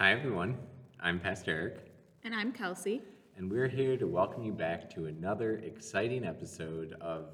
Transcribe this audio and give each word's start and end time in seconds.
Hi, 0.00 0.12
everyone. 0.12 0.56
I'm 0.98 1.20
Pastor 1.20 1.50
Eric, 1.50 1.92
And 2.24 2.34
I'm 2.34 2.54
Kelsie. 2.54 3.02
and 3.36 3.50
we're 3.50 3.68
here 3.68 3.98
to 3.98 4.06
welcome 4.06 4.42
you 4.42 4.50
back 4.50 4.88
to 4.94 5.04
another 5.04 5.58
exciting 5.58 6.24
episode 6.24 6.94
of 7.02 7.26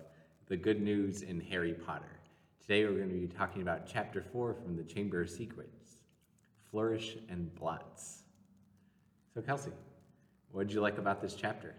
The 0.48 0.56
Good 0.56 0.82
News 0.82 1.22
in 1.22 1.38
Harry 1.42 1.74
Potter. 1.74 2.18
Today, 2.60 2.84
we're 2.84 2.96
going 2.96 3.08
to 3.10 3.14
be 3.14 3.28
talking 3.28 3.62
about 3.62 3.86
Chapter 3.86 4.20
4 4.20 4.52
from 4.54 4.76
the 4.76 4.82
Chamber 4.82 5.20
of 5.20 5.30
Secrets 5.30 6.02
Flourish 6.68 7.18
and 7.28 7.54
Blotts. 7.54 8.24
So, 9.32 9.40
Kelsie, 9.40 9.70
what 10.50 10.66
did 10.66 10.74
you 10.74 10.80
like 10.80 10.98
about 10.98 11.22
this 11.22 11.36
chapter? 11.36 11.72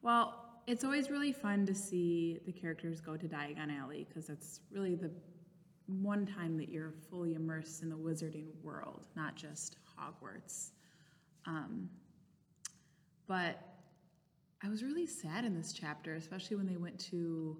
Well, 0.00 0.46
it's 0.66 0.82
always 0.82 1.10
really 1.10 1.34
fun 1.34 1.66
to 1.66 1.74
see 1.74 2.38
the 2.46 2.52
characters 2.52 3.02
go 3.02 3.18
to 3.18 3.28
Diagon 3.28 3.70
Alley 3.78 4.06
because 4.08 4.30
it's 4.30 4.60
really 4.72 4.94
the 4.94 5.10
one 5.88 6.26
time 6.26 6.56
that 6.58 6.68
you're 6.68 6.92
fully 7.10 7.34
immersed 7.34 7.82
in 7.82 7.88
the 7.88 7.96
wizarding 7.96 8.48
world, 8.62 9.06
not 9.16 9.34
just 9.34 9.76
Hogwarts. 9.98 10.70
Um, 11.46 11.88
but 13.26 13.60
I 14.62 14.68
was 14.68 14.82
really 14.82 15.06
sad 15.06 15.44
in 15.44 15.54
this 15.54 15.72
chapter, 15.72 16.14
especially 16.14 16.56
when 16.56 16.66
they 16.66 16.76
went 16.76 16.98
to 17.10 17.56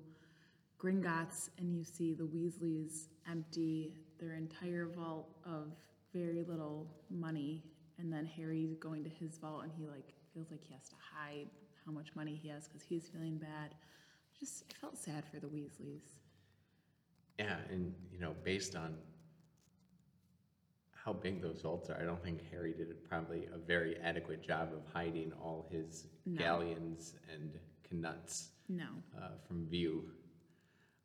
Gringotts 0.78 1.48
and 1.58 1.74
you 1.74 1.84
see 1.84 2.12
the 2.12 2.24
Weasleys 2.24 3.06
empty 3.30 3.94
their 4.20 4.34
entire 4.34 4.86
vault 4.86 5.28
of 5.44 5.72
very 6.12 6.42
little 6.42 6.86
money, 7.10 7.64
and 7.98 8.12
then 8.12 8.26
Harry's 8.26 8.74
going 8.74 9.04
to 9.04 9.10
his 9.10 9.38
vault 9.38 9.62
and 9.62 9.72
he 9.76 9.86
like 9.86 10.14
feels 10.34 10.50
like 10.50 10.64
he 10.64 10.74
has 10.74 10.88
to 10.88 10.96
hide 11.14 11.46
how 11.84 11.92
much 11.92 12.08
money 12.14 12.38
he 12.40 12.48
has 12.48 12.68
because 12.68 12.82
he's 12.82 13.08
feeling 13.08 13.38
bad. 13.38 13.74
Just 14.38 14.64
I 14.70 14.74
felt 14.80 14.96
sad 14.98 15.24
for 15.32 15.40
the 15.40 15.46
Weasleys. 15.46 16.18
Yeah, 17.38 17.56
and, 17.70 17.94
you 18.12 18.18
know, 18.18 18.34
based 18.42 18.74
on 18.74 18.96
how 20.92 21.12
big 21.12 21.40
those 21.40 21.60
vaults 21.62 21.88
are, 21.88 21.98
I 22.00 22.04
don't 22.04 22.22
think 22.22 22.40
Harry 22.50 22.72
did 22.74 22.88
probably 23.08 23.46
a 23.54 23.58
very 23.58 23.96
adequate 24.02 24.42
job 24.42 24.70
of 24.74 24.82
hiding 24.92 25.32
all 25.40 25.68
his 25.70 26.06
No. 26.26 26.38
galleons 26.38 27.14
and 27.32 27.58
knuts. 27.90 28.50
No. 28.68 28.88
uh, 29.16 29.30
from 29.46 29.66
view. 29.68 30.10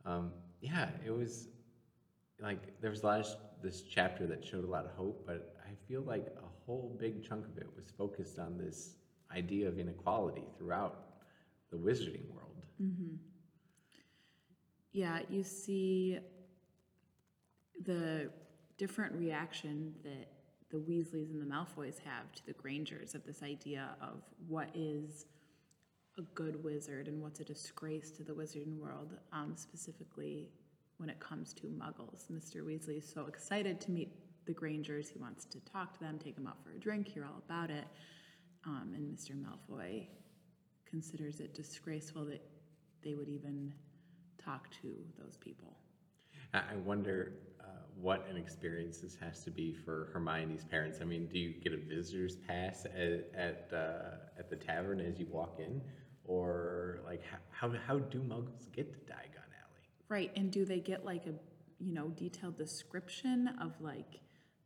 Um, 0.05 0.31
yeah, 0.59 0.89
it 1.05 1.11
was 1.11 1.47
like 2.41 2.77
there 2.81 2.89
was 2.89 3.03
a 3.03 3.05
lot 3.05 3.19
of 3.21 3.27
this 3.61 3.81
chapter 3.83 4.27
that 4.27 4.43
showed 4.43 4.65
a 4.65 4.67
lot 4.67 4.83
of 4.83 4.91
hope, 4.91 5.23
but 5.25 5.55
I 5.65 5.73
feel 5.87 6.01
like 6.01 6.25
a 6.37 6.47
whole 6.65 6.97
big 6.99 7.23
chunk 7.25 7.45
of 7.47 7.57
it 7.57 7.67
was 7.73 7.85
focused 7.97 8.37
on 8.37 8.57
this 8.57 8.95
idea 9.31 9.67
of 9.69 9.79
inequality 9.79 10.43
throughout 10.57 11.05
the 11.71 11.77
wizarding 11.77 12.27
world. 12.29 12.57
Yeah, 14.93 15.19
you 15.27 15.43
see 15.43 16.19
the 17.83 18.29
different 18.77 19.15
reaction 19.15 19.95
that 20.03 20.27
the 20.69 20.77
Weasleys 20.77 21.31
and 21.31 21.41
the 21.41 21.45
Malfoys 21.45 21.99
have 21.99 22.31
to 22.35 22.45
the 22.45 22.53
Grangers 22.53 23.15
of 23.15 23.25
this 23.25 23.41
idea 23.41 23.95
of 24.01 24.21
what 24.47 24.69
is 24.75 25.25
a 26.19 26.21
good 26.35 26.63
wizard 26.63 27.07
and 27.07 27.21
what's 27.21 27.39
a 27.39 27.43
disgrace 27.43 28.11
to 28.11 28.23
the 28.23 28.33
wizarding 28.33 28.77
world, 28.77 29.13
um, 29.31 29.53
specifically 29.55 30.51
when 30.97 31.09
it 31.09 31.19
comes 31.19 31.53
to 31.55 31.67
muggles. 31.67 32.31
Mr. 32.31 32.63
Weasley 32.63 32.99
is 32.99 33.11
so 33.11 33.25
excited 33.25 33.81
to 33.81 33.91
meet 33.91 34.11
the 34.45 34.53
Grangers. 34.53 35.09
He 35.09 35.17
wants 35.17 35.45
to 35.45 35.59
talk 35.61 35.93
to 35.93 35.99
them, 35.99 36.19
take 36.19 36.35
them 36.35 36.45
out 36.45 36.63
for 36.63 36.71
a 36.71 36.79
drink, 36.79 37.07
hear 37.07 37.25
all 37.25 37.41
about 37.47 37.71
it. 37.71 37.85
Um, 38.65 38.91
and 38.95 39.11
Mr. 39.11 39.31
Malfoy 39.31 40.05
considers 40.85 41.39
it 41.39 41.55
disgraceful 41.55 42.25
that 42.25 42.41
they 43.03 43.15
would 43.15 43.27
even 43.27 43.73
talk 44.37 44.69
to 44.81 44.95
those 45.17 45.37
people. 45.37 45.77
I 46.53 46.75
wonder 46.85 47.33
uh, 47.59 47.65
what 47.99 48.27
an 48.29 48.37
experience 48.37 48.99
this 48.99 49.15
has 49.15 49.43
to 49.43 49.51
be 49.51 49.73
for 49.73 50.09
Hermione's 50.13 50.63
parents. 50.63 50.99
I 51.01 51.05
mean, 51.05 51.27
do 51.27 51.39
you 51.39 51.53
get 51.53 51.73
a 51.73 51.77
visitor's 51.77 52.35
pass 52.35 52.85
at 52.85 53.31
at, 53.35 53.69
uh, 53.73 54.39
at 54.39 54.49
the 54.49 54.55
tavern 54.55 54.99
as 54.99 55.19
you 55.19 55.27
walk 55.31 55.59
in, 55.59 55.81
or 56.25 56.99
like 57.05 57.21
how, 57.23 57.69
how 57.69 57.77
how 57.87 57.99
do 57.99 58.19
Muggles 58.19 58.71
get 58.71 58.93
to 58.93 58.99
Diagon 59.11 59.49
Alley? 59.61 59.87
Right, 60.09 60.31
and 60.35 60.51
do 60.51 60.63
they 60.63 60.79
get 60.79 61.03
like 61.03 61.25
a, 61.25 61.33
you 61.79 61.93
know, 61.93 62.09
detailed 62.09 62.57
description 62.57 63.49
of 63.59 63.73
like, 63.81 64.19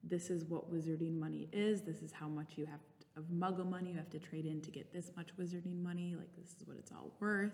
this 0.03 0.29
is 0.29 0.43
what 0.45 0.73
wizarding 0.73 1.17
money 1.17 1.47
is, 1.53 1.81
this 1.81 2.01
is 2.01 2.11
how 2.11 2.27
much 2.27 2.53
you 2.57 2.65
have 2.65 2.79
of 3.15 3.23
muggle 3.33 3.67
money 3.67 3.91
you 3.91 3.97
have 3.97 4.09
to 4.11 4.19
trade 4.19 4.45
in 4.45 4.61
to 4.61 4.69
get 4.69 4.93
this 4.93 5.09
much 5.17 5.29
wizarding 5.39 5.81
money, 5.81 6.15
like 6.15 6.29
this 6.37 6.49
is 6.59 6.67
what 6.67 6.77
it's 6.77 6.91
all 6.91 7.11
worth. 7.19 7.51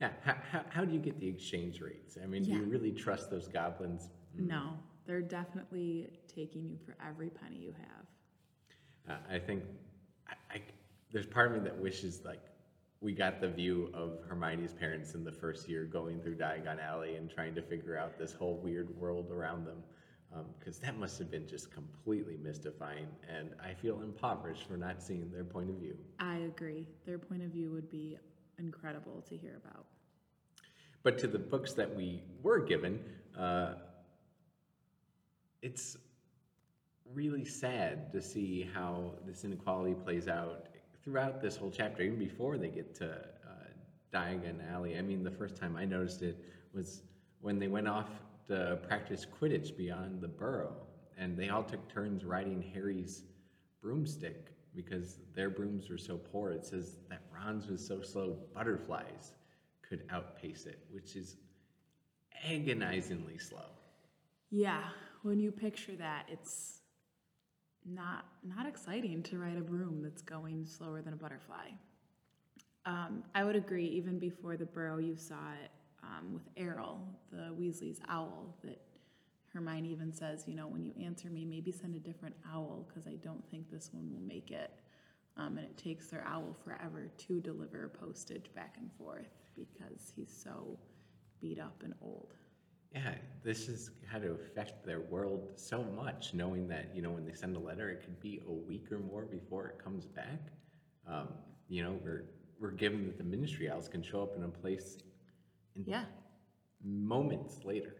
Yeah, 0.00 0.10
how, 0.24 0.36
how, 0.50 0.64
how 0.68 0.84
do 0.84 0.92
you 0.92 0.98
get 0.98 1.18
the 1.20 1.28
exchange 1.28 1.80
rates? 1.80 2.18
I 2.22 2.26
mean, 2.26 2.44
do 2.44 2.50
you 2.50 2.64
really 2.64 2.92
trust 2.92 3.30
those 3.30 3.48
goblins? 3.48 4.10
No, 4.36 4.78
they're 5.06 5.22
definitely 5.22 6.10
taking 6.26 6.68
you 6.68 6.76
for 6.84 6.96
every 7.06 7.30
penny 7.30 7.56
you 7.56 7.72
have. 7.78 9.16
Uh, 9.16 9.34
I 9.34 9.38
think 9.38 9.62
I, 10.28 10.56
I, 10.56 10.60
there's 11.12 11.26
part 11.26 11.46
of 11.46 11.52
me 11.54 11.60
that 11.60 11.78
wishes 11.78 12.20
like 12.24 12.42
we 13.00 13.12
got 13.12 13.40
the 13.40 13.48
view 13.48 13.90
of 13.94 14.18
Hermione's 14.28 14.74
parents 14.74 15.14
in 15.14 15.24
the 15.24 15.32
first 15.32 15.68
year 15.68 15.84
going 15.84 16.20
through 16.20 16.36
Diagon 16.36 16.82
Alley 16.82 17.14
and 17.16 17.30
trying 17.30 17.54
to 17.54 17.62
figure 17.62 17.96
out 17.96 18.18
this 18.18 18.34
whole 18.34 18.58
weird 18.62 18.94
world 18.98 19.30
around 19.30 19.64
them. 19.64 19.82
Because 20.58 20.78
that 20.80 20.98
must 20.98 21.18
have 21.18 21.30
been 21.30 21.46
just 21.46 21.72
completely 21.72 22.36
mystifying, 22.36 23.06
and 23.26 23.54
I 23.64 23.72
feel 23.72 24.02
impoverished 24.02 24.66
for 24.66 24.76
not 24.76 25.02
seeing 25.02 25.30
their 25.32 25.44
point 25.44 25.70
of 25.70 25.76
view. 25.76 25.96
I 26.18 26.38
agree. 26.38 26.86
Their 27.06 27.18
point 27.18 27.42
of 27.42 27.50
view 27.50 27.70
would 27.70 27.90
be 27.90 28.18
incredible 28.58 29.22
to 29.28 29.36
hear 29.36 29.60
about. 29.64 29.86
But 31.02 31.18
to 31.18 31.26
the 31.26 31.38
books 31.38 31.72
that 31.74 31.94
we 31.94 32.22
were 32.42 32.58
given, 32.58 32.98
uh, 33.38 33.74
it's 35.62 35.96
really 37.12 37.44
sad 37.44 38.12
to 38.12 38.20
see 38.20 38.68
how 38.74 39.12
this 39.26 39.44
inequality 39.44 39.94
plays 39.94 40.28
out 40.28 40.66
throughout 41.04 41.40
this 41.40 41.56
whole 41.56 41.70
chapter, 41.70 42.02
even 42.02 42.18
before 42.18 42.58
they 42.58 42.68
get 42.68 42.94
to 42.96 43.10
uh, 43.12 43.68
Diagon 44.12 44.58
Alley. 44.72 44.98
I 44.98 45.02
mean, 45.02 45.22
the 45.22 45.30
first 45.30 45.56
time 45.56 45.76
I 45.76 45.84
noticed 45.84 46.22
it 46.22 46.36
was 46.74 47.02
when 47.40 47.58
they 47.58 47.68
went 47.68 47.86
off 47.86 48.08
to 48.48 48.78
practice 48.86 49.24
Quidditch 49.24 49.76
beyond 49.76 50.20
the 50.20 50.28
burrow, 50.28 50.74
and 51.16 51.36
they 51.36 51.48
all 51.48 51.62
took 51.62 51.88
turns 51.88 52.24
riding 52.24 52.62
Harry's 52.74 53.22
broomstick 53.80 54.52
because 54.74 55.18
their 55.34 55.50
brooms 55.50 55.88
were 55.88 55.98
so 55.98 56.16
poor. 56.16 56.50
It 56.50 56.66
says 56.66 56.98
that 57.08 57.25
Ron's 57.36 57.68
was 57.68 57.86
so 57.86 58.02
slow, 58.02 58.36
butterflies 58.54 59.32
could 59.88 60.02
outpace 60.10 60.66
it, 60.66 60.80
which 60.90 61.16
is 61.16 61.36
agonizingly 62.48 63.38
slow. 63.38 63.70
Yeah, 64.50 64.82
when 65.22 65.38
you 65.38 65.50
picture 65.50 65.96
that, 65.96 66.26
it's 66.28 66.80
not 67.84 68.26
not 68.42 68.66
exciting 68.66 69.22
to 69.24 69.38
ride 69.38 69.56
a 69.56 69.60
broom 69.60 70.02
that's 70.02 70.22
going 70.22 70.66
slower 70.66 71.02
than 71.02 71.12
a 71.12 71.16
butterfly. 71.16 71.68
Um, 72.84 73.24
I 73.34 73.44
would 73.44 73.56
agree. 73.56 73.86
Even 73.86 74.18
before 74.18 74.56
the 74.56 74.66
burrow, 74.66 74.98
you 74.98 75.16
saw 75.16 75.52
it 75.62 75.70
um, 76.02 76.32
with 76.32 76.44
Errol, 76.56 77.00
the 77.32 77.52
Weasley's 77.58 78.00
owl. 78.08 78.56
That 78.62 78.80
Hermione 79.52 79.88
even 79.88 80.12
says, 80.12 80.44
you 80.46 80.54
know, 80.54 80.68
when 80.68 80.84
you 80.84 80.92
answer 81.02 81.28
me, 81.28 81.44
maybe 81.44 81.72
send 81.72 81.96
a 81.96 81.98
different 81.98 82.36
owl 82.52 82.86
because 82.88 83.06
I 83.06 83.16
don't 83.16 83.42
think 83.50 83.70
this 83.70 83.90
one 83.92 84.10
will 84.12 84.20
make 84.20 84.50
it. 84.50 84.70
Um, 85.38 85.58
and 85.58 85.66
it 85.66 85.76
takes 85.76 86.08
their 86.08 86.24
owl 86.26 86.56
forever 86.64 87.10
to 87.18 87.40
deliver 87.40 87.88
postage 88.00 88.46
back 88.54 88.76
and 88.78 88.90
forth 88.98 89.28
because 89.54 90.12
he's 90.14 90.32
so 90.34 90.78
beat 91.40 91.58
up 91.60 91.82
and 91.84 91.94
old. 92.00 92.32
Yeah, 92.94 93.14
this 93.44 93.66
has 93.66 93.90
had 94.10 94.22
to 94.22 94.30
affect 94.32 94.86
their 94.86 95.00
world 95.00 95.50
so 95.56 95.82
much, 95.82 96.32
knowing 96.32 96.66
that, 96.68 96.90
you 96.94 97.02
know, 97.02 97.10
when 97.10 97.26
they 97.26 97.34
send 97.34 97.54
a 97.56 97.58
letter, 97.58 97.90
it 97.90 98.00
could 98.02 98.18
be 98.20 98.40
a 98.48 98.52
week 98.52 98.90
or 98.90 98.98
more 98.98 99.26
before 99.26 99.66
it 99.68 99.78
comes 99.82 100.06
back. 100.06 100.40
Um, 101.06 101.28
you 101.68 101.82
know, 101.82 101.98
we're, 102.02 102.24
we're 102.58 102.70
given 102.70 103.04
that 103.06 103.18
the 103.18 103.24
ministry 103.24 103.70
owls 103.70 103.88
can 103.88 104.02
show 104.02 104.22
up 104.22 104.34
in 104.36 104.44
a 104.44 104.48
place 104.48 104.98
in 105.74 105.84
Yeah. 105.86 106.04
moments 106.82 107.58
later. 107.64 107.94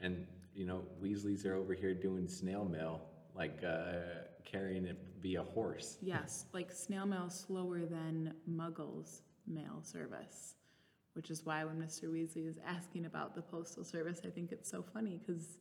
And, 0.00 0.26
you 0.54 0.64
know, 0.64 0.82
Weasleys 1.02 1.44
are 1.44 1.54
over 1.54 1.74
here 1.74 1.94
doing 1.94 2.26
snail 2.26 2.64
mail, 2.64 3.02
like 3.34 3.62
uh, 3.66 4.24
carrying 4.44 4.86
it 4.86 4.98
via 5.24 5.42
horse. 5.42 5.96
Yes, 6.02 6.44
like 6.52 6.70
snail 6.70 7.06
mail 7.06 7.30
slower 7.30 7.86
than 7.86 8.34
Muggles 8.48 9.22
mail 9.46 9.80
service, 9.80 10.56
which 11.14 11.30
is 11.30 11.46
why 11.46 11.64
when 11.64 11.76
Mr. 11.76 12.10
Weasley 12.10 12.46
is 12.46 12.58
asking 12.64 13.06
about 13.06 13.34
the 13.34 13.40
postal 13.40 13.84
service, 13.84 14.20
I 14.26 14.28
think 14.28 14.52
it's 14.52 14.70
so 14.70 14.84
funny 14.92 15.18
because 15.18 15.56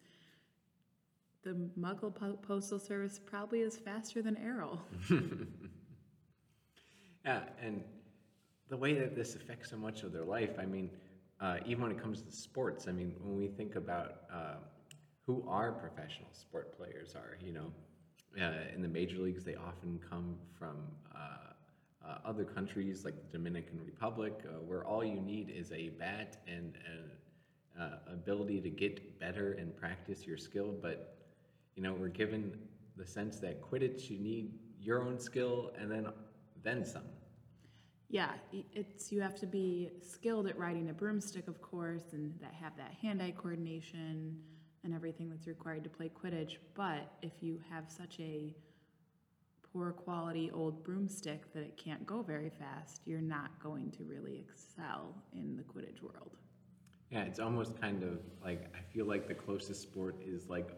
the 1.44 1.56
Muggle 1.80 2.14
po- 2.14 2.38
postal 2.42 2.78
service 2.78 3.22
probably 3.26 3.62
is 3.62 3.78
faster 3.78 4.22
than 4.22 4.38
Errol. 4.38 4.82
Yeah, 7.26 7.44
and 7.62 7.82
the 8.68 8.76
way 8.76 8.94
that 8.96 9.16
this 9.16 9.36
affects 9.36 9.70
so 9.70 9.78
much 9.78 10.04
of 10.04 10.12
their 10.12 10.26
life, 10.26 10.60
I 10.60 10.66
mean, 10.66 10.90
uh, 11.40 11.58
even 11.66 11.84
when 11.84 11.92
it 11.92 12.02
comes 12.02 12.22
to 12.22 12.32
sports, 12.34 12.86
I 12.90 12.92
mean, 12.92 13.16
when 13.22 13.38
we 13.38 13.48
think 13.48 13.78
about 13.78 14.24
uh, 14.30 14.56
who 15.26 15.42
our 15.48 15.72
professional 15.72 16.28
sport 16.34 16.78
players 16.78 17.16
are, 17.16 17.38
you 17.42 17.54
know, 17.54 17.72
uh, 18.42 18.74
in 18.74 18.82
the 18.82 18.88
major 18.88 19.18
leagues, 19.18 19.44
they 19.44 19.56
often 19.56 20.00
come 20.10 20.36
from 20.58 20.78
uh, 21.16 21.18
uh, 22.06 22.18
other 22.26 22.44
countries 22.44 23.06
like 23.06 23.16
the 23.16 23.38
Dominican 23.38 23.80
Republic, 23.86 24.34
uh, 24.46 24.60
where 24.62 24.86
all 24.86 25.04
you 25.04 25.22
need 25.22 25.50
is 25.50 25.72
a 25.72 25.90
bat 25.90 26.38
and 26.48 26.74
an 26.86 27.82
uh, 27.82 28.12
ability 28.12 28.62
to 28.62 28.70
get 28.70 29.20
better 29.20 29.54
and 29.54 29.76
practice 29.76 30.26
your 30.26 30.38
skill. 30.38 30.74
But, 30.82 31.18
you 31.76 31.84
know, 31.84 31.94
we're 31.94 32.10
given 32.10 32.58
the 32.98 33.06
sense 33.06 33.40
that 33.40 33.62
Quidditch, 33.62 34.10
you 34.10 34.20
need 34.20 34.54
your 34.80 35.02
own 35.02 35.20
skill 35.20 35.72
and 35.80 35.90
then 35.90 36.08
then 36.64 36.86
some. 36.86 37.04
Yeah, 38.10 38.30
it's 38.52 39.12
you 39.12 39.22
have 39.22 39.36
to 39.40 39.48
be 39.48 39.90
skilled 40.02 40.48
at 40.48 40.58
riding 40.58 40.90
a 40.90 40.94
broomstick, 40.94 41.48
of 41.48 41.62
course, 41.62 42.14
and 42.14 42.34
that 42.42 42.54
have 42.54 42.78
that 42.78 42.94
hand-eye 43.02 43.34
coordination 43.36 44.38
and 44.84 44.94
everything 44.94 45.30
that's 45.30 45.48
required 45.48 45.84
to 45.84 45.90
play 45.90 46.10
Quidditch. 46.10 46.58
But 46.74 47.12
if 47.22 47.32
you 47.42 47.60
have 47.70 47.86
such 47.90 48.20
a 48.20 48.54
poor 49.72 49.92
quality 49.92 50.52
old 50.52 50.84
broomstick 50.84 51.52
that 51.54 51.62
it 51.62 51.78
can't 51.78 52.06
go 52.06 52.22
very 52.22 52.50
fast, 52.50 53.02
you're 53.06 53.22
not 53.22 53.52
going 53.62 53.92
to 53.92 54.04
really 54.04 54.38
excel 54.48 55.16
in 55.34 55.56
the 55.56 55.64
Quidditch 55.64 56.02
world. 56.02 56.36
Yeah, 57.10 57.24
it's 57.24 57.40
almost 57.40 57.80
kind 57.80 58.04
of 58.04 58.20
like 58.44 58.74
I 58.76 58.82
feel 58.94 59.06
like 59.06 59.28
the 59.28 59.36
closest 59.36 59.82
sport 59.82 60.16
is 60.26 60.50
like 60.50 60.70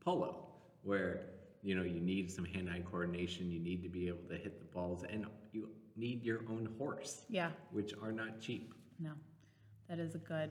polo, 0.00 0.46
where 0.82 1.26
you 1.62 1.74
know 1.74 1.82
you 1.82 2.00
need 2.00 2.30
some 2.30 2.44
hand-eye 2.44 2.82
coordination, 2.90 3.50
you 3.50 3.60
need 3.60 3.82
to 3.82 3.88
be 3.88 4.08
able 4.08 4.28
to 4.28 4.36
hit 4.36 4.58
the 4.58 4.64
balls, 4.66 5.04
and 5.08 5.26
you 5.52 5.68
need 5.96 6.24
your 6.24 6.40
own 6.50 6.68
horse, 6.78 7.22
Yeah, 7.28 7.50
which 7.70 7.94
are 8.02 8.12
not 8.12 8.40
cheap. 8.40 8.74
no, 8.98 9.12
that 9.88 9.98
is 9.98 10.14
a 10.14 10.18
good. 10.18 10.50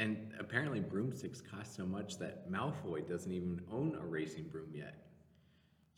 And 0.00 0.32
apparently 0.40 0.80
broomsticks 0.80 1.42
cost 1.42 1.76
so 1.76 1.84
much 1.84 2.16
that 2.18 2.50
Malfoy 2.50 3.06
doesn't 3.06 3.30
even 3.30 3.60
own 3.70 3.94
a 4.00 4.04
racing 4.06 4.44
broom 4.44 4.70
yet. 4.74 4.94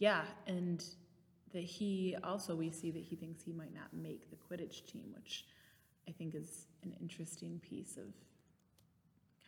Yeah, 0.01 0.25
and 0.49 0.85
that 1.53 1.63
he 1.63 2.17
also 2.25 2.57
we 2.57 2.73
see 2.73 2.91
that 2.91 3.03
he 3.03 3.15
thinks 3.15 3.45
he 3.45 3.53
might 3.53 3.73
not 3.73 3.95
make 3.95 4.29
the 4.29 4.37
Quidditch 4.37 4.87
team, 4.87 5.05
which 5.15 5.47
I 6.09 6.11
think 6.11 6.35
is 6.35 6.67
an 6.83 6.97
interesting 7.01 7.61
piece 7.61 7.97
of 7.97 8.13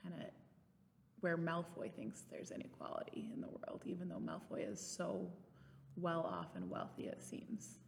kind 0.01 0.15
of 0.23 0.29
where 1.21 1.37
Malfoy 1.37 1.91
thinks 1.93 2.23
there's 2.31 2.53
inequality 2.53 3.31
in 3.35 3.41
the 3.41 3.49
world, 3.49 3.83
even 3.85 4.09
though 4.09 4.21
Malfoy 4.21 4.71
is 4.71 4.79
so 4.79 5.27
well 5.97 6.21
off 6.21 6.55
and 6.55 6.71
wealthy 6.71 7.07
it 7.07 7.21
seems. 7.25 7.79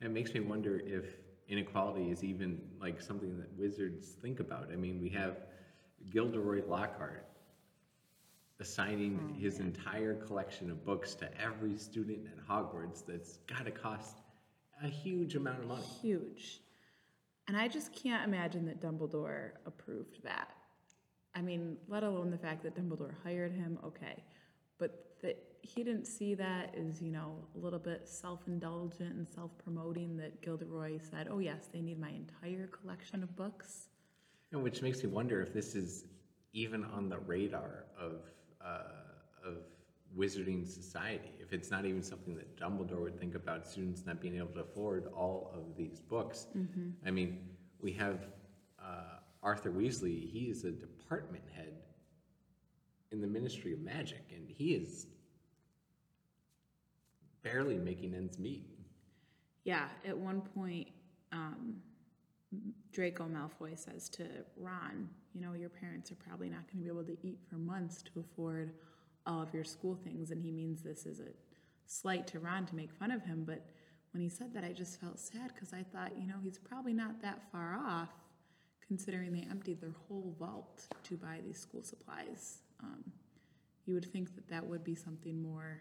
And 0.00 0.10
it 0.10 0.12
makes 0.12 0.32
me 0.32 0.38
wonder 0.38 0.80
if 0.86 1.16
inequality 1.48 2.12
is 2.12 2.22
even 2.22 2.60
like 2.80 3.02
something 3.02 3.36
that 3.38 3.52
wizards 3.58 4.06
think 4.22 4.38
about. 4.38 4.68
I 4.72 4.76
mean, 4.76 5.00
we 5.00 5.08
have 5.08 5.38
Gilderoy 6.10 6.62
Lockhart 6.66 7.26
assigning 8.60 9.18
oh, 9.20 9.40
his 9.40 9.58
entire 9.58 10.14
collection 10.14 10.70
of 10.70 10.84
books 10.84 11.14
to 11.14 11.28
every 11.40 11.76
student 11.76 12.26
at 12.26 12.48
Hogwarts 12.48 13.04
that's 13.04 13.38
got 13.48 13.64
to 13.64 13.70
cost 13.70 14.18
a 14.82 14.88
huge 14.88 15.34
amount 15.34 15.60
of 15.60 15.66
money. 15.66 15.84
Huge. 16.00 16.60
And 17.48 17.56
I 17.56 17.68
just 17.68 17.92
can't 17.92 18.24
imagine 18.26 18.64
that 18.66 18.80
Dumbledore 18.80 19.50
approved 19.66 20.22
that. 20.22 20.50
I 21.34 21.42
mean, 21.42 21.76
let 21.88 22.04
alone 22.04 22.30
the 22.30 22.38
fact 22.38 22.62
that 22.62 22.76
Dumbledore 22.76 23.14
hired 23.24 23.52
him, 23.52 23.78
okay. 23.84 24.22
But 24.78 25.16
that 25.22 25.42
he 25.62 25.82
didn't 25.82 26.06
see 26.06 26.34
that 26.34 26.74
as, 26.74 27.00
you 27.00 27.10
know, 27.10 27.36
a 27.56 27.58
little 27.58 27.78
bit 27.78 28.08
self 28.08 28.40
indulgent 28.46 29.14
and 29.14 29.26
self 29.28 29.50
promoting 29.58 30.16
that 30.18 30.40
Gilderoy 30.42 31.00
said, 31.10 31.28
oh, 31.30 31.38
yes, 31.38 31.68
they 31.72 31.80
need 31.80 32.00
my 32.00 32.10
entire 32.10 32.66
collection 32.68 33.22
of 33.22 33.34
books. 33.34 33.88
And 34.52 34.62
which 34.62 34.82
makes 34.82 35.02
me 35.02 35.08
wonder 35.08 35.40
if 35.40 35.52
this 35.52 35.74
is 35.74 36.04
even 36.52 36.84
on 36.84 37.08
the 37.08 37.18
radar 37.18 37.86
of 37.98 38.20
uh, 38.64 39.48
of 39.48 39.56
wizarding 40.16 40.66
society. 40.68 41.32
If 41.40 41.52
it's 41.52 41.70
not 41.70 41.86
even 41.86 42.02
something 42.02 42.36
that 42.36 42.58
Dumbledore 42.58 43.00
would 43.00 43.18
think 43.18 43.34
about 43.34 43.66
students 43.66 44.04
not 44.06 44.20
being 44.20 44.36
able 44.36 44.48
to 44.48 44.60
afford 44.60 45.06
all 45.16 45.50
of 45.54 45.76
these 45.76 46.00
books. 46.00 46.46
I 47.06 47.10
mean, 47.10 47.38
we 47.80 47.92
have 47.92 48.26
uh, 48.78 49.20
Arthur 49.42 49.70
Weasley. 49.70 50.30
He 50.30 50.50
is 50.50 50.64
a 50.64 50.70
department 50.70 51.44
head 51.54 51.72
in 53.10 53.20
the 53.20 53.26
Ministry 53.26 53.72
of 53.72 53.80
Magic, 53.80 54.24
and 54.30 54.48
he 54.48 54.74
is 54.74 55.06
barely 57.42 57.78
making 57.78 58.14
ends 58.14 58.38
meet. 58.38 58.66
Yeah, 59.64 59.86
at 60.06 60.16
one 60.16 60.40
point, 60.40 60.88
um, 61.32 61.76
Draco 62.92 63.24
Malfoy 63.24 63.78
says 63.78 64.08
to 64.10 64.24
Ron, 64.56 65.08
you 65.34 65.40
know, 65.40 65.54
your 65.54 65.70
parents 65.70 66.12
are 66.12 66.16
probably 66.16 66.48
not 66.48 66.60
going 66.70 66.84
to 66.84 66.84
be 66.84 66.88
able 66.88 67.04
to 67.04 67.16
eat 67.26 67.38
for 67.48 67.56
months 67.56 68.02
to 68.02 68.20
afford 68.20 68.72
all 69.26 69.42
of 69.42 69.54
your 69.54 69.64
school 69.64 69.94
things. 69.94 70.30
And 70.30 70.42
he 70.42 70.50
means 70.50 70.82
this 70.82 71.06
is 71.06 71.20
a 71.20 71.30
slight 71.86 72.26
to 72.28 72.40
Ron 72.40 72.66
to 72.66 72.74
make 72.74 72.92
fun 72.92 73.10
of 73.10 73.22
him. 73.22 73.44
But 73.46 73.64
when 74.12 74.22
he 74.22 74.28
said 74.28 74.52
that, 74.54 74.64
I 74.64 74.72
just 74.72 75.00
felt 75.00 75.18
sad 75.18 75.52
because 75.54 75.72
I 75.72 75.82
thought, 75.82 76.12
you 76.18 76.26
know, 76.26 76.36
he's 76.42 76.58
probably 76.58 76.92
not 76.92 77.22
that 77.22 77.50
far 77.50 77.78
off 77.78 78.10
considering 78.86 79.32
they 79.32 79.46
emptied 79.50 79.80
their 79.80 79.94
whole 80.06 80.34
vault 80.38 80.86
to 81.04 81.16
buy 81.16 81.38
these 81.44 81.58
school 81.58 81.82
supplies. 81.82 82.58
Um, 82.82 83.02
you 83.86 83.94
would 83.94 84.04
think 84.04 84.34
that 84.34 84.48
that 84.48 84.66
would 84.66 84.84
be 84.84 84.94
something 84.94 85.40
more 85.40 85.80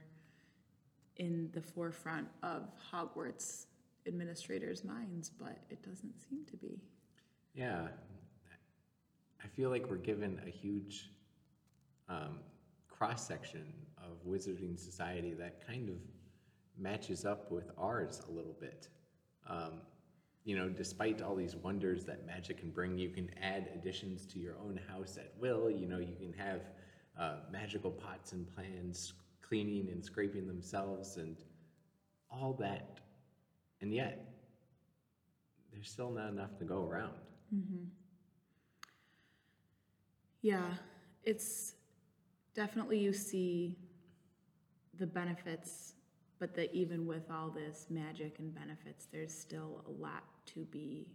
in 1.18 1.50
the 1.54 1.62
forefront 1.62 2.28
of 2.42 2.70
Hogwarts 2.92 3.66
administrators' 4.07 4.83
minds, 4.83 5.30
but 5.30 5.57
it 5.69 5.81
doesn't 5.83 6.19
seem 6.30 6.45
to 6.50 6.57
be. 6.57 6.81
Yeah, 7.53 7.88
I 9.44 9.48
feel 9.48 9.69
like 9.69 9.89
we're 9.89 9.98
given 9.98 10.39
a 10.45 10.50
huge 10.50 11.09
um, 12.09 12.39
cross 12.89 13.27
section 13.27 13.65
of 13.98 14.25
wizarding 14.27 14.80
society 14.80 15.33
that 15.33 15.65
kind 15.65 15.89
of 15.89 15.95
matches 16.77 17.25
up 17.25 17.51
with 17.51 17.71
ours 17.77 18.21
a 18.30 18.31
little 18.31 18.56
bit. 18.59 18.89
Um, 19.48 19.81
you 20.44 20.57
know, 20.57 20.69
despite 20.69 21.21
all 21.21 21.36
these 21.36 21.56
wonders 21.56 22.03
that 22.06 22.25
magic 22.25 22.59
can 22.59 22.71
bring, 22.71 22.98
you 22.98 23.09
can 23.09 23.30
add 23.42 23.69
additions 23.75 24.25
to 24.27 24.39
your 24.39 24.56
own 24.63 24.80
house 24.89 25.18
at 25.18 25.33
will. 25.39 25.69
You 25.69 25.88
know, 25.88 26.00
you 26.00 26.15
can 26.19 26.33
have 26.33 26.62
uh, 27.19 27.36
magical 27.51 27.92
pots 27.92 28.31
and 28.31 28.48
pans 28.56 29.13
cleaning 29.42 29.89
and 29.92 30.03
scraping 30.03 30.48
themselves 30.48 31.18
and 31.18 31.38
all 32.31 32.53
that. 32.53 33.00
And 33.81 33.94
yet, 33.94 34.25
there's 35.74 35.89
still 35.89 36.12
not 36.12 36.30
enough 36.30 36.57
to 36.60 36.66
go 36.66 36.86
around. 36.86 37.13
Yeah, 40.42 40.74
it's 41.24 41.74
definitely 42.56 43.00
you 43.00 43.13
see 43.13 43.78
the 45.00 45.07
benefits, 45.07 45.94
but 46.39 46.56
that 46.56 46.74
even 46.74 47.06
with 47.06 47.30
all 47.31 47.50
this 47.50 47.88
magic 47.89 48.39
and 48.39 48.54
benefits, 48.54 49.07
there's 49.12 49.33
still 49.33 49.84
a 49.88 50.01
lot 50.01 50.24
to 50.48 50.66
be 50.66 51.07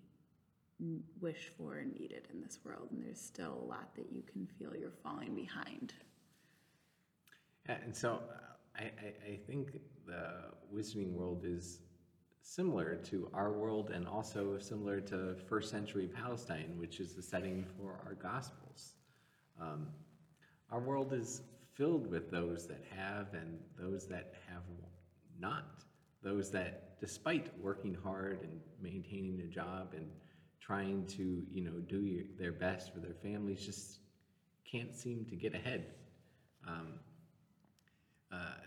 wished 1.20 1.50
for 1.56 1.78
and 1.78 1.92
needed 1.94 2.28
in 2.32 2.40
this 2.40 2.58
world, 2.64 2.88
and 2.90 3.02
there's 3.04 3.20
still 3.20 3.60
a 3.62 3.66
lot 3.66 3.94
that 3.96 4.12
you 4.12 4.22
can 4.30 4.46
feel 4.58 4.76
you're 4.76 4.90
falling 5.02 5.34
behind. 5.34 5.92
Yeah, 7.68 7.78
and 7.82 7.94
so 7.96 8.22
uh, 8.30 8.78
I, 8.78 8.82
I, 8.82 9.32
I 9.32 9.38
think 9.46 9.80
the 10.06 10.52
wizarding 10.72 11.12
world 11.12 11.44
is 11.44 11.80
similar 12.46 12.94
to 12.94 13.28
our 13.34 13.52
world 13.52 13.90
and 13.90 14.06
also 14.06 14.56
similar 14.58 15.00
to 15.00 15.34
first 15.48 15.68
century 15.68 16.06
Palestine, 16.06 16.72
which 16.76 17.00
is 17.00 17.12
the 17.12 17.22
setting 17.22 17.66
for 17.76 17.98
our 18.06 18.14
Gospels. 18.14 18.92
Um, 19.60 19.88
our 20.70 20.78
world 20.78 21.12
is 21.12 21.42
filled 21.74 22.08
with 22.08 22.30
those 22.30 22.68
that 22.68 22.84
have 22.96 23.34
and 23.34 23.58
those 23.76 24.06
that 24.06 24.34
have 24.48 24.62
not. 25.40 25.82
Those 26.22 26.50
that, 26.52 27.00
despite 27.00 27.50
working 27.60 27.96
hard 28.04 28.40
and 28.42 28.60
maintaining 28.80 29.40
a 29.40 29.52
job 29.52 29.94
and 29.96 30.08
trying 30.60 31.04
to, 31.08 31.42
you 31.52 31.62
know, 31.62 31.78
do 31.88 32.04
your, 32.04 32.24
their 32.38 32.52
best 32.52 32.94
for 32.94 33.00
their 33.00 33.14
families, 33.14 33.66
just 33.66 33.98
can't 34.70 34.94
seem 34.94 35.26
to 35.30 35.36
get 35.36 35.52
ahead. 35.54 35.86
Um, 36.66 37.00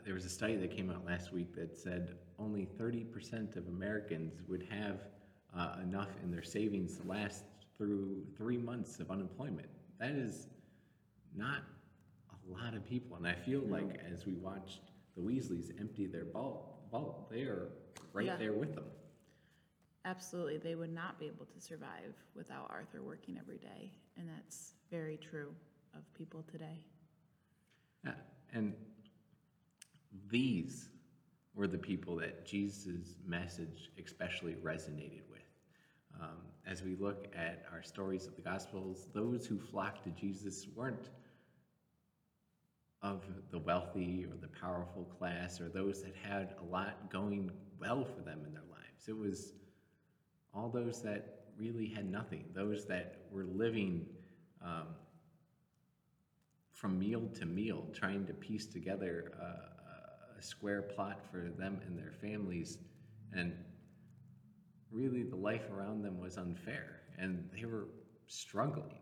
there 0.05 0.13
was 0.13 0.25
a 0.25 0.29
study 0.29 0.55
that 0.55 0.71
came 0.75 0.89
out 0.89 1.05
last 1.05 1.31
week 1.33 1.53
that 1.55 1.77
said 1.77 2.15
only 2.37 2.67
30% 2.79 3.55
of 3.57 3.67
Americans 3.67 4.41
would 4.47 4.65
have 4.69 5.01
uh, 5.55 5.75
enough 5.83 6.09
in 6.23 6.31
their 6.31 6.43
savings 6.43 6.97
to 6.97 7.03
last 7.07 7.43
through 7.77 8.23
three 8.37 8.57
months 8.57 8.99
of 8.99 9.11
unemployment. 9.11 9.67
That 9.99 10.11
is 10.11 10.47
not 11.35 11.63
a 12.31 12.51
lot 12.51 12.73
of 12.75 12.85
people. 12.87 13.17
And 13.17 13.27
I 13.27 13.33
feel 13.35 13.61
like 13.61 13.99
as 14.11 14.25
we 14.25 14.33
watched 14.35 14.81
the 15.15 15.21
Weasleys 15.21 15.71
empty 15.79 16.05
their 16.07 16.25
vault, 16.25 16.87
vault 16.91 17.29
they 17.29 17.41
are 17.41 17.69
right 18.13 18.25
Yeah. 18.27 18.37
there 18.37 18.53
with 18.53 18.75
them. 18.75 18.85
Absolutely, 20.05 20.57
they 20.57 20.75
would 20.75 20.89
not 20.93 21.19
be 21.19 21.27
able 21.27 21.45
to 21.45 21.59
survive 21.59 22.15
without 22.33 22.67
Arthur 22.69 23.03
working 23.03 23.37
every 23.37 23.57
day, 23.57 23.91
and 24.17 24.27
that's 24.29 24.73
very 24.89 25.17
true 25.17 25.53
of 25.93 26.11
people 26.13 26.41
today. 26.43 26.85
Yeah, 28.05 28.13
and 28.53 28.73
these 30.29 30.89
were 31.55 31.67
the 31.67 31.77
people 31.77 32.15
that 32.17 32.47
Jesus' 32.47 33.15
message 33.25 33.91
especially 34.03 34.53
resonated 34.55 35.23
with. 35.29 35.39
Um, 36.21 36.37
as 36.67 36.83
we 36.83 36.95
look 36.95 37.27
at 37.35 37.65
our 37.71 37.83
stories 37.83 38.27
of 38.27 38.35
the 38.35 38.41
Gospels, 38.41 39.07
those 39.13 39.45
who 39.45 39.59
flocked 39.59 40.03
to 40.03 40.09
Jesus 40.11 40.67
weren't 40.75 41.09
of 43.01 43.23
the 43.51 43.59
wealthy 43.59 44.25
or 44.29 44.35
the 44.35 44.47
powerful 44.59 45.05
class 45.17 45.61
or 45.61 45.69
those 45.69 46.03
that 46.03 46.15
had 46.15 46.55
a 46.61 46.63
lot 46.65 47.09
going 47.09 47.49
well 47.79 48.03
for 48.03 48.21
them 48.21 48.39
in 48.45 48.53
their 48.53 48.63
lives. 48.69 49.07
It 49.07 49.17
was 49.17 49.53
all 50.53 50.69
those 50.69 51.01
that 51.03 51.39
really 51.57 51.87
had 51.87 52.09
nothing, 52.09 52.45
those 52.53 52.85
that 52.87 53.21
were 53.31 53.45
living 53.45 54.05
um, 54.61 54.87
from 56.73 56.99
meal 56.99 57.29
to 57.39 57.45
meal, 57.45 57.87
trying 57.93 58.25
to 58.25 58.33
piece 58.33 58.65
together 58.65 59.31
a, 59.39 59.78
a- 60.39 60.43
square 60.43 60.81
plot 60.81 61.19
for 61.31 61.49
them 61.57 61.79
and 61.85 61.97
their 61.97 62.13
families. 62.21 62.77
And 63.33 63.53
really, 64.91 65.23
the 65.23 65.35
life 65.35 65.69
around 65.71 66.01
them 66.03 66.19
was 66.19 66.37
unfair, 66.37 67.01
and 67.17 67.47
they 67.55 67.65
were 67.65 67.87
struggling. 68.27 68.97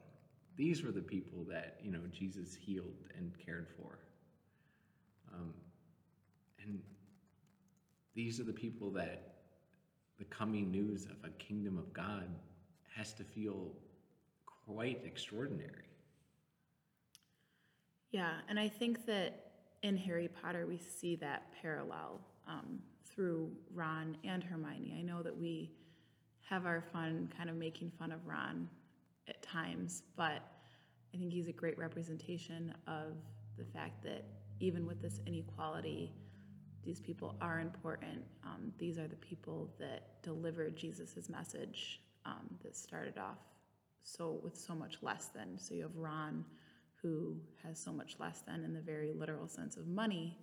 These 0.56 0.84
were 0.84 0.91
the 0.91 1.01
people 1.01 1.46
that, 1.50 1.77
you 1.84 1.91
know, 1.91 2.01
Jesus 2.12 2.56
healed 2.56 2.96
and 3.17 3.32
cared 3.46 3.67
for. 3.77 4.00
Um, 5.34 5.53
and 6.62 6.79
these 8.15 8.39
are 8.39 8.44
the 8.44 8.53
people 8.53 8.89
that 8.91 9.36
the 10.17 10.25
coming 10.25 10.72
news 10.72 11.06
of 11.06 11.17
a 11.24 11.29
kingdom 11.38 11.77
of 11.77 11.94
God 11.94 12.27
has 12.96 13.13
to 13.13 13.24
feel 13.24 13.72
quite 14.65 15.01
extraordinary. 15.06 15.86
Yeah, 18.12 18.32
and 18.50 18.60
I 18.60 18.67
think 18.67 19.06
that 19.06 19.47
in 19.84 19.98
Harry 19.98 20.27
Potter 20.27 20.65
we 20.65 20.77
see 20.77 21.15
that 21.17 21.51
parallel 21.62 22.22
um, 22.48 22.79
through 23.05 23.51
Ron 23.74 24.17
and 24.24 24.43
Hermione. 24.43 24.96
I 24.98 25.01
know 25.01 25.22
that 25.24 25.36
we 25.36 25.72
have 26.50 26.65
our 26.65 26.81
fun 26.81 27.31
kind 27.36 27.50
of 27.50 27.55
making 27.55 27.91
fun 28.00 28.12
of 28.12 28.25
Ron 28.25 28.69
at 29.27 29.41
times, 29.41 30.03
but 30.15 30.41
I 31.13 31.17
think 31.17 31.34
he's 31.34 31.48
a 31.48 31.53
great 31.53 31.77
representation 31.77 32.74
of 32.88 33.13
the 33.57 33.65
fact 33.65 34.03
that 34.03 34.24
even 34.60 34.86
with 34.86 35.01
this 35.01 35.19
inequality, 35.25 36.13
these 36.86 37.00
people 37.01 37.36
are 37.41 37.60
important. 37.60 38.24
Um, 38.43 38.72
these 38.77 38.98
are 38.98 39.07
the 39.07 39.17
people 39.17 39.69
that 39.79 40.22
delivered 40.24 40.75
Jesus' 40.77 41.29
message 41.29 42.01
um, 42.25 42.48
that 42.63 42.75
started 42.75 43.17
off 43.17 43.39
so 44.03 44.39
with 44.41 44.57
so 44.57 44.74
much 44.74 44.98
less 45.01 45.27
than. 45.36 45.57
So 45.57 45.74
you 45.74 45.84
have 45.84 45.96
Ron, 45.96 46.46
who 47.01 47.38
has 47.63 47.80
so 47.80 47.92
much 47.92 48.16
less 48.20 48.42
than 48.42 48.63
in 48.63 48.74
the 48.74 48.82
very 48.82 49.13
literal 49.13 49.48
sense 49.48 49.77
of 49.77 49.88
money, 49.88 50.38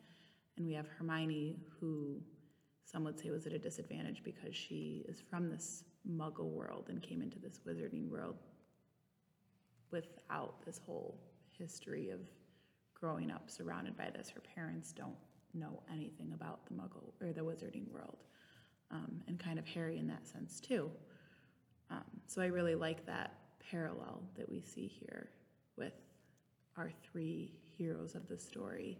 and 0.56 0.66
we 0.66 0.72
have 0.74 0.86
Hermione, 0.98 1.56
who 1.80 2.20
some 2.84 3.04
would 3.04 3.18
say 3.18 3.30
was 3.30 3.46
at 3.46 3.52
a 3.52 3.58
disadvantage 3.58 4.22
because 4.24 4.54
she 4.54 5.04
is 5.08 5.20
from 5.28 5.50
this 5.50 5.84
Muggle 6.08 6.50
world 6.50 6.86
and 6.88 7.02
came 7.02 7.22
into 7.22 7.38
this 7.38 7.60
wizarding 7.66 8.08
world 8.08 8.36
without 9.90 10.64
this 10.64 10.80
whole 10.84 11.18
history 11.58 12.10
of 12.10 12.20
growing 12.94 13.30
up 13.30 13.50
surrounded 13.50 13.96
by 13.96 14.10
this. 14.10 14.28
Her 14.28 14.42
parents 14.54 14.92
don't 14.92 15.16
know 15.54 15.82
anything 15.92 16.32
about 16.34 16.66
the 16.66 16.74
Muggle 16.74 17.12
or 17.20 17.32
the 17.32 17.40
wizarding 17.40 17.90
world, 17.90 18.18
um, 18.90 19.22
and 19.28 19.38
kind 19.38 19.58
of 19.58 19.66
Harry 19.66 19.98
in 19.98 20.06
that 20.08 20.26
sense 20.26 20.60
too. 20.60 20.90
Um, 21.90 22.04
so 22.26 22.42
I 22.42 22.46
really 22.46 22.74
like 22.74 23.06
that 23.06 23.38
parallel 23.70 24.22
that 24.36 24.48
we 24.48 24.60
see 24.60 24.86
here 24.86 25.30
with 25.76 25.92
our 26.76 26.90
three 27.10 27.52
heroes 27.76 28.14
of 28.14 28.28
the 28.28 28.38
story 28.38 28.98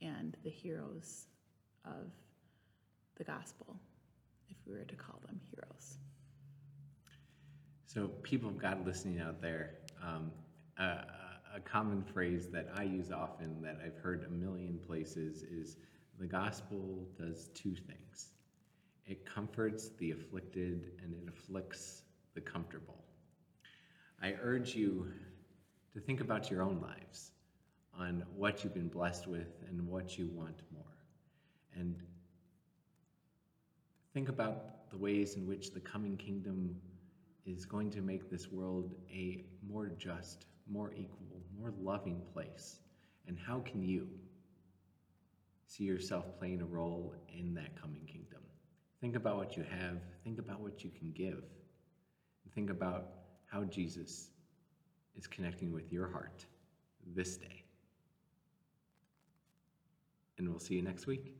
and 0.00 0.36
the 0.44 0.50
heroes 0.50 1.26
of 1.84 2.12
the 3.16 3.24
gospel, 3.24 3.76
if 4.48 4.56
we 4.66 4.74
were 4.76 4.84
to 4.84 4.96
call 4.96 5.20
them 5.26 5.40
heroes. 5.50 5.98
So, 7.86 8.08
people 8.22 8.50
of 8.50 8.58
God 8.58 8.84
listening 8.86 9.20
out 9.20 9.40
there, 9.40 9.74
um, 10.02 10.30
a, 10.78 10.82
a- 10.82 11.06
a 11.56 11.60
common 11.60 12.02
phrase 12.04 12.46
that 12.52 12.68
I 12.76 12.82
use 12.82 13.10
often 13.10 13.62
that 13.62 13.78
I've 13.84 13.96
heard 13.96 14.24
a 14.24 14.30
million 14.30 14.78
places 14.86 15.42
is 15.42 15.78
the 16.20 16.26
gospel 16.26 17.08
does 17.18 17.48
two 17.54 17.74
things 17.74 18.28
it 19.06 19.24
comforts 19.24 19.88
the 19.98 20.10
afflicted 20.10 20.92
and 21.02 21.14
it 21.14 21.26
afflicts 21.28 22.02
the 22.34 22.40
comfortable. 22.42 23.02
I 24.22 24.34
urge 24.42 24.74
you 24.74 25.10
to 25.98 26.04
think 26.04 26.20
about 26.20 26.48
your 26.48 26.62
own 26.62 26.80
lives 26.80 27.32
on 27.98 28.24
what 28.36 28.62
you've 28.62 28.74
been 28.74 28.88
blessed 28.88 29.26
with 29.26 29.64
and 29.68 29.84
what 29.88 30.16
you 30.16 30.30
want 30.32 30.60
more. 30.72 30.84
And 31.74 32.00
think 34.14 34.28
about 34.28 34.90
the 34.90 34.96
ways 34.96 35.34
in 35.34 35.44
which 35.46 35.72
the 35.72 35.80
coming 35.80 36.16
kingdom 36.16 36.76
is 37.44 37.64
going 37.64 37.90
to 37.90 38.00
make 38.00 38.30
this 38.30 38.48
world 38.52 38.94
a 39.10 39.44
more 39.68 39.90
just, 39.98 40.46
more 40.70 40.92
equal, 40.92 41.42
more 41.58 41.72
loving 41.80 42.22
place. 42.32 42.78
And 43.26 43.36
how 43.36 43.58
can 43.60 43.82
you 43.82 44.06
see 45.66 45.82
yourself 45.82 46.38
playing 46.38 46.62
a 46.62 46.66
role 46.66 47.12
in 47.36 47.54
that 47.54 47.80
coming 47.80 48.04
kingdom? 48.06 48.42
Think 49.00 49.16
about 49.16 49.36
what 49.36 49.56
you 49.56 49.64
have, 49.64 49.98
think 50.22 50.38
about 50.38 50.60
what 50.60 50.84
you 50.84 50.90
can 50.96 51.10
give, 51.10 51.42
think 52.54 52.70
about 52.70 53.08
how 53.46 53.64
Jesus 53.64 54.28
is 55.18 55.26
connecting 55.26 55.72
with 55.72 55.92
your 55.92 56.08
heart 56.08 56.46
this 57.14 57.36
day. 57.36 57.64
And 60.38 60.48
we'll 60.48 60.60
see 60.60 60.74
you 60.74 60.82
next 60.82 61.06
week. 61.06 61.37